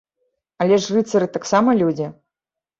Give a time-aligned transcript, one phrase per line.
[0.65, 2.13] Але ж рыцары таксама людзі!